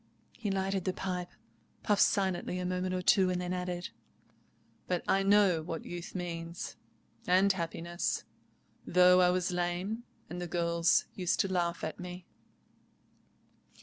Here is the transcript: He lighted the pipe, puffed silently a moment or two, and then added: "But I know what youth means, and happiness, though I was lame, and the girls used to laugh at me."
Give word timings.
He 0.35 0.49
lighted 0.49 0.85
the 0.85 0.93
pipe, 0.93 1.29
puffed 1.83 2.01
silently 2.01 2.57
a 2.57 2.65
moment 2.65 2.95
or 2.95 3.03
two, 3.03 3.29
and 3.29 3.39
then 3.39 3.53
added: 3.53 3.89
"But 4.87 5.03
I 5.07 5.21
know 5.21 5.61
what 5.61 5.85
youth 5.85 6.15
means, 6.15 6.75
and 7.27 7.53
happiness, 7.53 8.23
though 8.83 9.21
I 9.21 9.29
was 9.29 9.51
lame, 9.51 10.03
and 10.27 10.41
the 10.41 10.47
girls 10.47 11.05
used 11.13 11.39
to 11.41 11.53
laugh 11.53 11.83
at 11.83 11.99
me." 11.99 12.25